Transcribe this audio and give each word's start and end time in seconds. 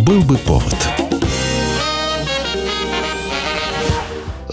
Был 0.00 0.22
бы 0.22 0.38
повод. 0.38 0.99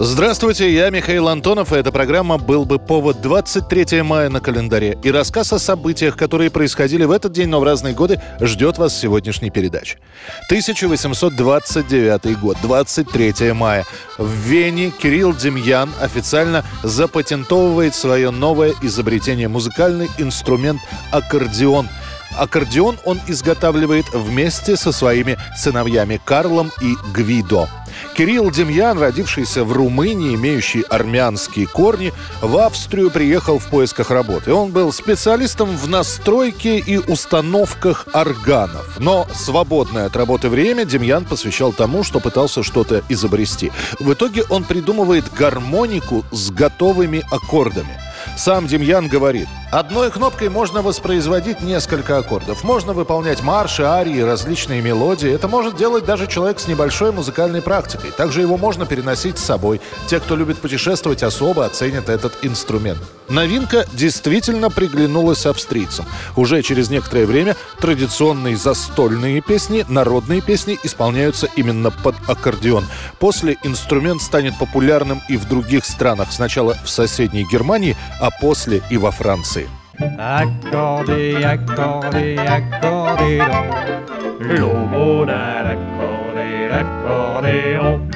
Здравствуйте, 0.00 0.72
я 0.72 0.90
Михаил 0.90 1.26
Антонов, 1.26 1.72
и 1.72 1.76
эта 1.76 1.90
программа 1.90 2.38
«Был 2.38 2.64
бы 2.64 2.78
повод» 2.78 3.20
23 3.20 4.02
мая 4.02 4.28
на 4.28 4.38
календаре. 4.38 4.96
И 5.02 5.10
рассказ 5.10 5.52
о 5.52 5.58
событиях, 5.58 6.16
которые 6.16 6.50
происходили 6.52 7.02
в 7.02 7.10
этот 7.10 7.32
день, 7.32 7.48
но 7.48 7.58
в 7.58 7.64
разные 7.64 7.94
годы, 7.94 8.22
ждет 8.40 8.78
вас 8.78 8.92
в 8.92 9.00
сегодняшней 9.00 9.50
передаче. 9.50 9.98
1829 10.46 12.38
год, 12.38 12.56
23 12.62 13.52
мая. 13.54 13.84
В 14.18 14.32
Вене 14.32 14.92
Кирилл 14.92 15.34
Демьян 15.34 15.90
официально 16.00 16.64
запатентовывает 16.84 17.96
свое 17.96 18.30
новое 18.30 18.74
изобретение– 18.82 19.48
музыкальный 19.48 20.08
инструмент 20.18 20.80
аккордеон– 21.10 21.88
Аккордеон 22.36 22.98
он 23.04 23.20
изготавливает 23.26 24.06
вместе 24.12 24.76
со 24.76 24.92
своими 24.92 25.36
сыновьями 25.56 26.20
Карлом 26.24 26.70
и 26.80 26.94
Гвидо. 27.12 27.68
Кирилл 28.14 28.50
Демьян, 28.50 28.98
родившийся 28.98 29.64
в 29.64 29.72
Румынии, 29.72 30.34
имеющий 30.34 30.82
армянские 30.82 31.66
корни, 31.66 32.12
в 32.40 32.56
Австрию 32.56 33.10
приехал 33.10 33.58
в 33.58 33.66
поисках 33.66 34.10
работы. 34.10 34.52
Он 34.52 34.70
был 34.70 34.92
специалистом 34.92 35.76
в 35.76 35.88
настройке 35.88 36.78
и 36.78 36.98
установках 36.98 38.06
органов. 38.12 38.98
Но 38.98 39.26
свободное 39.34 40.06
от 40.06 40.16
работы 40.16 40.48
время 40.48 40.84
Демьян 40.84 41.24
посвящал 41.24 41.72
тому, 41.72 42.02
что 42.02 42.20
пытался 42.20 42.62
что-то 42.62 43.02
изобрести. 43.08 43.72
В 43.98 44.12
итоге 44.12 44.44
он 44.48 44.64
придумывает 44.64 45.24
гармонику 45.32 46.24
с 46.32 46.50
готовыми 46.50 47.24
аккордами– 47.30 48.00
сам 48.38 48.68
Демьян 48.68 49.08
говорит, 49.08 49.48
одной 49.72 50.12
кнопкой 50.12 50.48
можно 50.48 50.80
воспроизводить 50.80 51.60
несколько 51.60 52.18
аккордов. 52.18 52.62
Можно 52.62 52.92
выполнять 52.92 53.42
марши, 53.42 53.82
арии, 53.82 54.20
различные 54.20 54.80
мелодии. 54.80 55.28
Это 55.28 55.48
может 55.48 55.76
делать 55.76 56.04
даже 56.04 56.28
человек 56.28 56.60
с 56.60 56.68
небольшой 56.68 57.10
музыкальной 57.10 57.62
практикой. 57.62 58.12
Также 58.12 58.40
его 58.40 58.56
можно 58.56 58.86
переносить 58.86 59.38
с 59.38 59.44
собой. 59.44 59.80
Те, 60.06 60.20
кто 60.20 60.36
любит 60.36 60.58
путешествовать, 60.58 61.24
особо 61.24 61.64
оценят 61.64 62.08
этот 62.08 62.32
инструмент. 62.42 63.00
Новинка 63.28 63.86
действительно 63.92 64.70
приглянулась 64.70 65.44
австрийцам. 65.44 66.06
Уже 66.34 66.62
через 66.62 66.88
некоторое 66.88 67.26
время 67.26 67.56
традиционные 67.78 68.56
застольные 68.56 69.42
песни, 69.42 69.84
народные 69.88 70.40
песни 70.40 70.78
исполняются 70.82 71.46
именно 71.56 71.90
под 71.90 72.14
аккордеон. 72.26 72.86
После 73.18 73.58
инструмент 73.64 74.22
станет 74.22 74.56
популярным 74.58 75.20
и 75.28 75.36
в 75.36 75.46
других 75.46 75.84
странах. 75.84 76.28
Сначала 76.30 76.76
в 76.84 76.88
соседней 76.88 77.44
Германии, 77.44 77.96
а 78.20 78.27
после 78.40 78.82
и 78.90 78.96
во 78.96 79.10
Франции. 79.10 79.68
Аккордеон. 86.70 88.12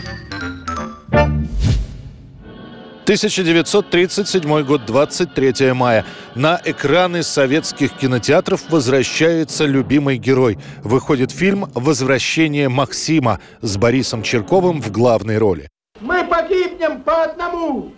1937 3.04 4.62
год, 4.62 4.86
23 4.86 5.72
мая. 5.72 6.04
На 6.36 6.60
экраны 6.64 7.24
советских 7.24 7.94
кинотеатров 7.94 8.70
возвращается 8.70 9.66
любимый 9.66 10.18
герой. 10.18 10.58
Выходит 10.84 11.32
фильм 11.32 11.68
«Возвращение 11.74 12.68
Максима» 12.68 13.40
с 13.60 13.76
Борисом 13.76 14.22
Черковым 14.22 14.80
в 14.80 14.92
главной 14.92 15.38
роли. 15.38 15.68
Мы 16.00 16.24
погибнем 16.24 17.02
по 17.02 17.24
одному. 17.24 17.92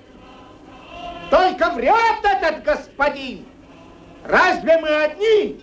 Только 1.30 1.70
врет 1.70 2.22
этот 2.22 2.64
господин. 2.64 3.46
Разве 4.24 4.78
мы 4.78 4.88
одни? 4.88 5.60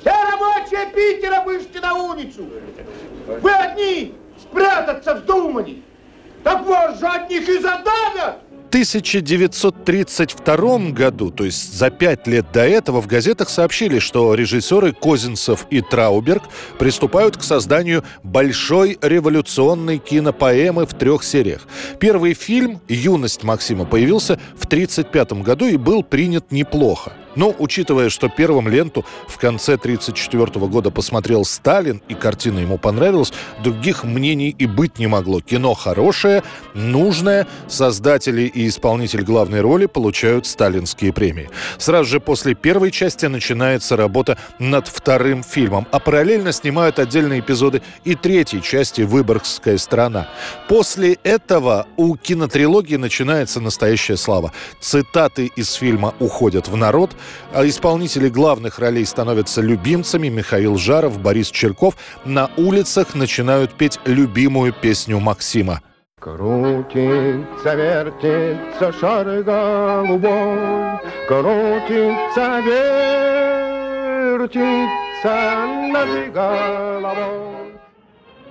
Все 0.00 0.10
рабочие 0.10 0.86
Питера 0.94 1.42
вышли 1.42 1.78
на 1.78 1.94
улицу. 1.94 2.46
Вы 3.26 3.52
одни 3.52 4.14
спрятаться 4.40 5.14
вздумали. 5.14 5.82
Так 6.42 6.62
вот 6.62 6.98
же 6.98 7.06
от 7.06 7.30
них 7.30 7.48
и 7.48 7.58
задавят. 7.58 7.91
1932 8.72 10.92
году, 10.92 11.30
то 11.30 11.44
есть 11.44 11.74
за 11.74 11.90
пять 11.90 12.26
лет 12.26 12.46
до 12.54 12.66
этого, 12.66 13.02
в 13.02 13.06
газетах 13.06 13.50
сообщили, 13.50 13.98
что 13.98 14.32
режиссеры 14.32 14.94
Козинцев 14.94 15.66
и 15.68 15.82
Трауберг 15.82 16.44
приступают 16.78 17.36
к 17.36 17.42
созданию 17.42 18.02
большой 18.22 18.96
революционной 19.02 19.98
кинопоэмы 19.98 20.86
в 20.86 20.94
трех 20.94 21.22
сериях. 21.22 21.68
Первый 22.00 22.32
фильм 22.32 22.80
«Юность 22.88 23.42
Максима» 23.42 23.84
появился 23.84 24.40
в 24.56 24.64
1935 24.64 25.42
году 25.42 25.66
и 25.66 25.76
был 25.76 26.02
принят 26.02 26.50
неплохо. 26.50 27.12
Но, 27.34 27.54
учитывая, 27.58 28.08
что 28.08 28.28
первым 28.28 28.68
ленту 28.68 29.04
в 29.26 29.38
конце 29.38 29.74
1934 29.74 30.66
года 30.66 30.90
посмотрел 30.90 31.44
Сталин, 31.44 32.02
и 32.08 32.14
картина 32.14 32.60
ему 32.60 32.78
понравилась, 32.78 33.32
других 33.62 34.04
мнений 34.04 34.54
и 34.58 34.66
быть 34.66 34.98
не 34.98 35.06
могло. 35.06 35.40
Кино 35.40 35.74
хорошее, 35.74 36.42
нужное, 36.74 37.46
создатели 37.68 38.42
и 38.42 38.68
исполнитель 38.68 39.22
главной 39.22 39.60
роли 39.60 39.86
получают 39.86 40.46
сталинские 40.46 41.12
премии. 41.12 41.50
Сразу 41.78 42.08
же 42.08 42.20
после 42.20 42.54
первой 42.54 42.90
части 42.90 43.26
начинается 43.26 43.96
работа 43.96 44.38
над 44.58 44.88
вторым 44.88 45.42
фильмом, 45.42 45.86
а 45.90 45.98
параллельно 45.98 46.52
снимают 46.52 46.98
отдельные 46.98 47.40
эпизоды 47.40 47.82
и 48.04 48.14
третьей 48.14 48.62
части 48.62 49.02
«Выборгская 49.02 49.78
страна». 49.78 50.28
После 50.68 51.18
этого 51.22 51.86
у 51.96 52.16
кинотрилогии 52.16 52.96
начинается 52.96 53.60
настоящая 53.60 54.16
слава. 54.16 54.52
Цитаты 54.80 55.50
из 55.56 55.72
фильма 55.72 56.14
уходят 56.18 56.68
в 56.68 56.76
народ, 56.76 57.12
исполнители 57.54 58.28
главных 58.28 58.78
ролей 58.78 59.06
становятся 59.06 59.60
любимцами. 59.60 60.28
Михаил 60.28 60.76
Жаров, 60.76 61.18
Борис 61.20 61.50
Черков 61.50 61.96
на 62.24 62.50
улицах 62.56 63.14
начинают 63.14 63.74
петь 63.74 63.98
любимую 64.04 64.72
песню 64.72 65.20
Максима. 65.20 65.80
Крутится, 66.22 67.74
вертится 67.74 68.92
шар 68.92 69.42
голубой, 69.42 71.00
Крутится, 71.26 72.60
вертится 74.30 74.86
над 75.92 76.32
головой. 76.32 77.71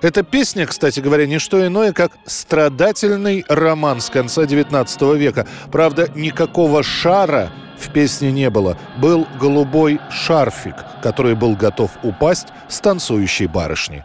Эта 0.02 0.24
песня, 0.24 0.66
кстати 0.66 0.98
говоря, 0.98 1.26
не 1.26 1.38
что 1.38 1.64
иное, 1.64 1.92
как 1.92 2.10
страдательный 2.26 3.44
роман 3.48 4.00
с 4.00 4.10
конца 4.10 4.46
19 4.46 5.00
века. 5.16 5.46
Правда, 5.70 6.08
никакого 6.16 6.82
шара 6.82 7.52
в 7.78 7.92
песне 7.92 8.32
не 8.32 8.50
было. 8.50 8.76
Был 8.98 9.28
голубой 9.40 10.00
шарфик, 10.10 10.74
который 11.04 11.36
был 11.36 11.54
готов 11.54 11.92
упасть 12.02 12.48
с 12.68 12.80
танцующей 12.80 13.46
барышни. 13.46 14.04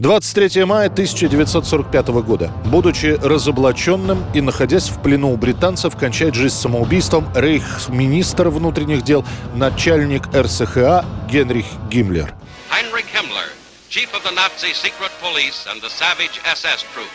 23 0.00 0.64
мая 0.64 0.88
1945 0.88 2.08
года. 2.08 2.50
Будучи 2.64 3.16
разоблаченным 3.22 4.24
и 4.34 4.40
находясь 4.40 4.88
в 4.88 5.00
плену 5.00 5.32
у 5.32 5.36
британцев, 5.36 5.94
кончает 5.96 6.34
жизнь 6.34 6.56
самоубийством 6.56 7.28
рейхсминистр 7.36 8.48
внутренних 8.48 9.02
дел, 9.04 9.24
начальник 9.54 10.22
РСХА 10.34 11.04
Генрих 11.30 11.66
Гиммлер. 11.88 12.34
Chief 13.92 14.14
of 14.14 14.24
the 14.24 14.30
Nazi 14.30 14.72
secret 14.72 15.10
police 15.20 15.66
and 15.68 15.82
the 15.82 15.90
savage 15.90 16.40
SS 16.46 16.82
troops, 16.94 17.10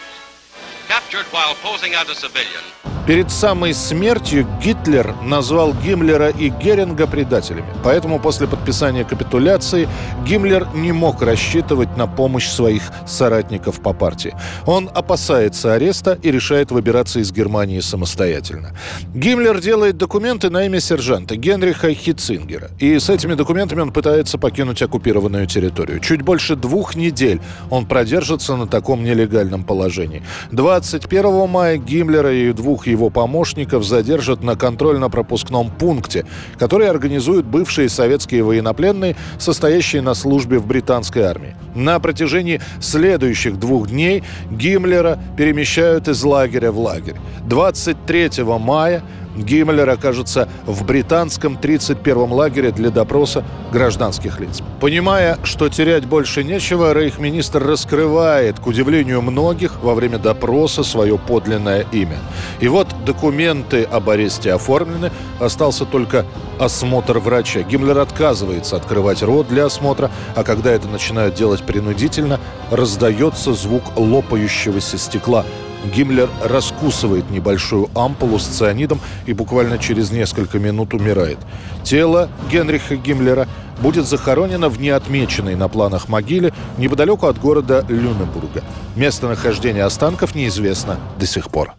captured 0.87 1.25
while 1.33 1.55
posing 1.55 1.95
as 1.95 2.07
a 2.07 2.13
civilian, 2.13 2.63
Перед 3.07 3.31
самой 3.31 3.73
смертью 3.73 4.45
Гитлер 4.61 5.15
назвал 5.23 5.73
Гиммлера 5.73 6.27
и 6.27 6.49
Геринга 6.49 7.07
предателями. 7.07 7.73
Поэтому 7.81 8.19
после 8.19 8.47
подписания 8.47 9.05
капитуляции 9.05 9.87
Гиммлер 10.25 10.67
не 10.75 10.91
мог 10.91 11.21
рассчитывать 11.21 11.95
на 11.95 12.05
помощь 12.05 12.47
своих 12.47 12.83
соратников 13.05 13.79
по 13.81 13.93
партии. 13.93 14.35
Он 14.65 14.89
опасается 14.93 15.73
ареста 15.73 16.19
и 16.21 16.31
решает 16.31 16.71
выбираться 16.71 17.21
из 17.21 17.31
Германии 17.31 17.79
самостоятельно. 17.79 18.75
Гиммлер 19.15 19.61
делает 19.61 19.95
документы 19.95 20.49
на 20.49 20.65
имя 20.65 20.81
сержанта 20.81 21.37
Генриха 21.37 21.93
Хитцингера. 21.93 22.71
И 22.77 22.99
с 22.99 23.09
этими 23.09 23.35
документами 23.35 23.79
он 23.79 23.93
пытается 23.93 24.37
покинуть 24.37 24.81
оккупированную 24.81 25.47
территорию. 25.47 26.01
Чуть 26.01 26.23
больше 26.23 26.57
двух 26.57 26.97
недель 26.97 27.39
он 27.69 27.85
продержится 27.85 28.57
на 28.57 28.67
таком 28.67 29.05
нелегальном 29.05 29.63
положении. 29.63 30.23
21 30.51 31.47
мая 31.47 31.77
Гиммлера 31.77 32.33
и 32.33 32.51
двух 32.51 32.85
его 32.87 32.96
его 32.97 33.09
помощников 33.09 33.85
задержат 33.85 34.43
на 34.43 34.55
контрольно-пропускном 34.55 35.69
пункте, 35.69 36.25
который 36.57 36.89
организуют 36.89 37.45
бывшие 37.45 37.89
советские 37.89 38.43
военнопленные, 38.43 39.15
состоящие 39.37 40.01
на 40.01 40.13
службе 40.13 40.57
в 40.57 40.65
британской 40.65 41.21
армии. 41.23 41.55
На 41.75 41.99
протяжении 41.99 42.59
следующих 42.81 43.59
двух 43.59 43.89
дней 43.89 44.23
Гиммлера 44.51 45.19
перемещают 45.37 46.07
из 46.07 46.23
лагеря 46.23 46.71
в 46.71 46.79
лагерь. 46.79 47.15
23 47.45 48.43
мая 48.43 49.03
Гиммлер 49.37 49.89
окажется 49.89 50.49
в 50.65 50.83
британском 50.85 51.57
31-м 51.61 52.31
лагере 52.31 52.71
для 52.71 52.89
допроса 52.89 53.43
гражданских 53.71 54.39
лиц. 54.39 54.61
Понимая, 54.81 55.37
что 55.43 55.69
терять 55.69 56.05
больше 56.05 56.43
нечего, 56.43 56.93
рейхминистр 56.93 57.63
раскрывает, 57.63 58.59
к 58.59 58.67
удивлению 58.67 59.21
многих, 59.21 59.81
во 59.81 59.93
время 59.93 60.17
допроса 60.17 60.83
свое 60.83 61.17
подлинное 61.17 61.85
имя. 61.91 62.17
И 62.59 62.67
вот 62.67 62.87
документы 63.05 63.83
об 63.83 64.09
аресте 64.09 64.53
оформлены, 64.53 65.11
остался 65.39 65.85
только 65.85 66.25
осмотр 66.59 67.19
врача. 67.19 67.61
Гиммлер 67.61 67.99
отказывается 67.99 68.75
открывать 68.75 69.21
рот 69.21 69.47
для 69.47 69.65
осмотра, 69.65 70.11
а 70.35 70.43
когда 70.43 70.71
это 70.71 70.87
начинают 70.87 71.35
делать 71.35 71.63
принудительно, 71.63 72.39
раздается 72.71 73.53
звук 73.53 73.83
лопающегося 73.95 74.97
стекла. 74.97 75.45
Гиммлер 75.85 76.29
раскусывает 76.43 77.29
небольшую 77.29 77.89
ампулу 77.95 78.39
с 78.39 78.45
цианидом 78.45 78.99
и 79.25 79.33
буквально 79.33 79.77
через 79.77 80.11
несколько 80.11 80.59
минут 80.59 80.93
умирает. 80.93 81.37
Тело 81.83 82.29
Генриха 82.51 82.95
Гиммлера 82.95 83.47
будет 83.81 84.05
захоронено 84.05 84.69
в 84.69 84.79
неотмеченной 84.79 85.55
на 85.55 85.67
планах 85.67 86.07
могиле 86.09 86.53
неподалеку 86.77 87.25
от 87.27 87.39
города 87.39 87.85
Люнебурга. 87.87 88.63
Местонахождение 88.95 89.83
останков 89.83 90.35
неизвестно 90.35 90.99
до 91.19 91.25
сих 91.25 91.49
пор. 91.49 91.73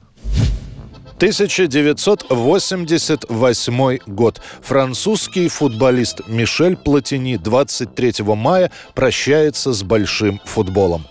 1988 1.16 3.98
год. 4.06 4.40
Французский 4.62 5.48
футболист 5.48 6.20
Мишель 6.28 6.76
Платини 6.76 7.36
23 7.36 8.14
мая 8.36 8.70
прощается 8.94 9.72
с 9.72 9.82
большим 9.82 10.40
футболом. 10.44 11.06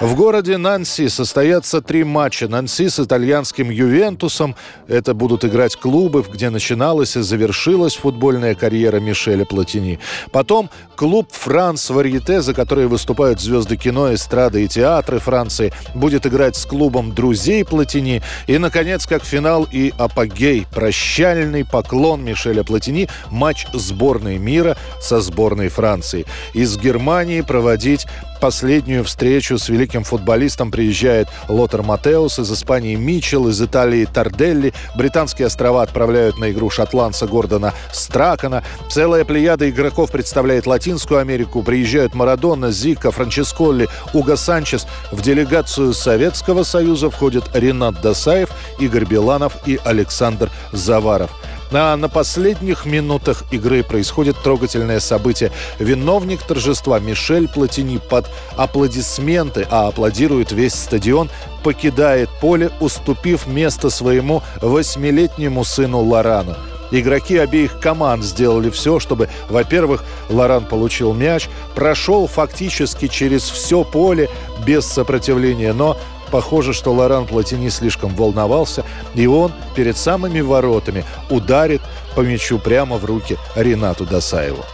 В 0.00 0.14
городе 0.14 0.58
Нанси 0.58 1.08
состоятся 1.08 1.80
три 1.80 2.04
матча. 2.04 2.46
Нанси 2.46 2.88
с 2.88 3.00
итальянским 3.00 3.68
Ювентусом. 3.68 4.54
Это 4.86 5.12
будут 5.12 5.44
играть 5.44 5.74
клубы, 5.74 6.24
где 6.32 6.50
начиналась 6.50 7.16
и 7.16 7.20
завершилась 7.20 7.96
футбольная 7.96 8.54
карьера 8.54 9.00
Мишеля 9.00 9.44
Платини. 9.44 9.98
Потом 10.30 10.70
клуб 10.94 11.32
«Франс 11.32 11.90
Варьете», 11.90 12.42
за 12.42 12.54
который 12.54 12.86
выступают 12.86 13.40
звезды 13.40 13.76
кино, 13.76 14.14
эстрады 14.14 14.64
и 14.64 14.68
театры 14.68 15.18
Франции, 15.18 15.72
будет 15.96 16.26
играть 16.26 16.54
с 16.54 16.64
клубом 16.64 17.12
друзей 17.12 17.64
Платини. 17.64 18.22
И, 18.46 18.56
наконец, 18.58 19.04
как 19.04 19.24
финал 19.24 19.66
и 19.72 19.92
апогей, 19.98 20.64
прощальный 20.72 21.64
поклон 21.64 22.24
Мишеля 22.24 22.62
Платини, 22.62 23.08
матч 23.30 23.66
сборной 23.72 24.38
мира 24.38 24.76
со 25.00 25.20
сборной 25.20 25.70
Франции. 25.70 26.24
Из 26.54 26.78
Германии 26.78 27.40
проводить 27.40 28.06
последнюю 28.38 29.04
встречу 29.04 29.58
с 29.58 29.68
великим 29.68 30.04
футболистом 30.04 30.70
приезжает 30.70 31.28
Лотер 31.48 31.82
Матеус, 31.82 32.38
из 32.38 32.52
Испании 32.52 32.94
Мичел, 32.94 33.48
из 33.48 33.60
Италии 33.60 34.04
Тарделли. 34.04 34.72
Британские 34.96 35.46
острова 35.46 35.82
отправляют 35.82 36.38
на 36.38 36.50
игру 36.50 36.70
шотландца 36.70 37.26
Гордона 37.26 37.74
Стракана. 37.92 38.62
Целая 38.90 39.24
плеяда 39.24 39.68
игроков 39.68 40.10
представляет 40.10 40.66
Латинскую 40.66 41.20
Америку. 41.20 41.62
Приезжают 41.62 42.14
Марадона, 42.14 42.70
Зика, 42.70 43.10
Франческолли, 43.10 43.88
Уго 44.14 44.36
Санчес. 44.36 44.86
В 45.10 45.22
делегацию 45.22 45.92
Советского 45.92 46.62
Союза 46.62 47.10
входят 47.10 47.50
Ренат 47.54 48.00
Досаев, 48.00 48.50
Игорь 48.78 49.04
Беланов 49.04 49.56
и 49.66 49.78
Александр 49.84 50.50
Заваров. 50.72 51.30
А 51.70 51.96
на 51.96 52.08
последних 52.08 52.86
минутах 52.86 53.44
игры 53.50 53.82
происходит 53.82 54.42
трогательное 54.42 55.00
событие. 55.00 55.52
Виновник 55.78 56.42
торжества 56.42 56.98
Мишель 56.98 57.48
Платини 57.48 57.98
под 57.98 58.26
аплодисменты, 58.56 59.66
а 59.70 59.88
аплодирует 59.88 60.52
весь 60.52 60.74
стадион, 60.74 61.28
покидает 61.62 62.30
поле, 62.40 62.70
уступив 62.80 63.46
место 63.46 63.90
своему 63.90 64.42
восьмилетнему 64.62 65.64
сыну 65.64 66.00
Лорану. 66.00 66.56
Игроки 66.90 67.36
обеих 67.36 67.78
команд 67.80 68.24
сделали 68.24 68.70
все, 68.70 68.98
чтобы, 68.98 69.28
во-первых, 69.50 70.04
Лоран 70.30 70.64
получил 70.64 71.12
мяч, 71.12 71.48
прошел 71.74 72.26
фактически 72.26 73.08
через 73.08 73.42
все 73.42 73.84
поле 73.84 74.30
без 74.66 74.86
сопротивления, 74.86 75.74
но 75.74 75.98
Похоже, 76.30 76.72
что 76.72 76.92
Лоран 76.92 77.26
Платини 77.26 77.68
слишком 77.70 78.14
волновался, 78.14 78.84
и 79.14 79.26
он 79.26 79.52
перед 79.74 79.96
самыми 79.96 80.40
воротами 80.40 81.04
ударит 81.30 81.80
по 82.14 82.20
мячу 82.20 82.58
прямо 82.58 82.96
в 82.96 83.04
руки 83.04 83.38
Ренату 83.54 84.04
Досаеву. 84.04 84.64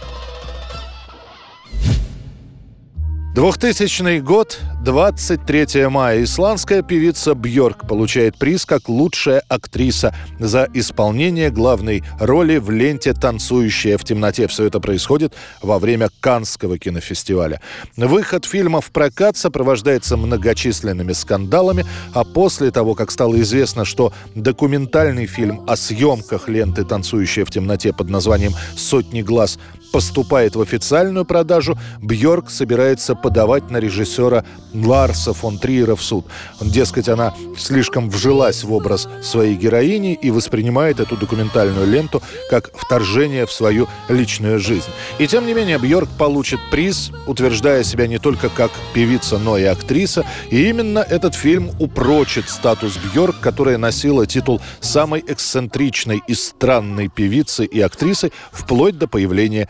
2000 3.35 4.21
год, 4.21 4.57
23 4.81 5.87
мая. 5.89 6.23
Исландская 6.23 6.81
певица 6.81 7.35
Бьорк 7.35 7.85
получает 7.85 8.37
приз 8.37 8.65
как 8.65 8.87
лучшая 8.87 9.43
актриса 9.49 10.15
за 10.39 10.69
исполнение 10.73 11.49
главной 11.49 12.01
роли 12.17 12.55
в 12.55 12.71
ленте 12.71 13.11
«Танцующая 13.13 13.97
в 13.97 14.05
темноте». 14.05 14.47
Все 14.47 14.63
это 14.63 14.79
происходит 14.79 15.33
во 15.61 15.79
время 15.79 16.07
Канского 16.21 16.77
кинофестиваля. 16.77 17.59
Выход 17.97 18.45
фильма 18.45 18.79
в 18.79 18.91
прокат 18.91 19.35
сопровождается 19.35 20.15
многочисленными 20.15 21.11
скандалами, 21.11 21.85
а 22.13 22.23
после 22.23 22.71
того, 22.71 22.95
как 22.95 23.11
стало 23.11 23.41
известно, 23.41 23.83
что 23.83 24.13
документальный 24.33 25.25
фильм 25.25 25.65
о 25.67 25.75
съемках 25.75 26.47
ленты 26.47 26.85
«Танцующая 26.85 27.43
в 27.43 27.51
темноте» 27.51 27.91
под 27.91 28.09
названием 28.09 28.53
«Сотни 28.77 29.21
глаз» 29.21 29.59
поступает 29.95 30.57
в 30.57 30.61
официальную 30.61 31.23
продажу, 31.23 31.77
Бьорк 32.01 32.49
собирается 32.49 33.15
подавать 33.15 33.71
на 33.71 33.77
режиссера 33.77 34.43
Ларса 34.73 35.31
фон 35.31 35.57
Триера 35.57 35.95
в 35.95 36.03
суд. 36.03 36.25
Дескать, 36.59 37.07
она 37.07 37.33
слишком 37.57 38.09
вжилась 38.09 38.65
в 38.65 38.73
образ 38.73 39.07
своей 39.23 39.55
героини 39.55 40.13
и 40.21 40.31
воспринимает 40.31 40.99
эту 40.99 41.15
документальную 41.15 41.87
ленту 41.87 42.21
как 42.49 42.71
вторжение 42.73 43.45
в 43.45 43.53
свою 43.53 43.87
личную 44.09 44.59
жизнь. 44.59 44.89
И 45.17 45.27
тем 45.27 45.45
не 45.45 45.53
менее 45.53 45.77
Бьорк 45.77 46.09
получит 46.17 46.59
приз, 46.71 47.11
утверждая 47.25 47.85
себя 47.85 48.07
не 48.07 48.17
только 48.17 48.49
как 48.49 48.71
певица, 48.93 49.37
но 49.37 49.57
и 49.57 49.63
актриса. 49.63 50.25
И 50.49 50.67
именно 50.67 50.99
этот 50.99 51.35
фильм 51.35 51.71
упрочит 51.79 52.49
статус 52.49 52.97
Бьорк, 52.97 53.39
которая 53.39 53.77
носила 53.77 54.25
титул 54.27 54.59
самой 54.81 55.23
эксцентричной 55.25 56.21
и 56.27 56.33
странной 56.33 57.07
певицы 57.07 57.63
и 57.63 57.79
актрисы 57.79 58.33
вплоть 58.51 58.97
до 58.97 59.07
появления 59.07 59.69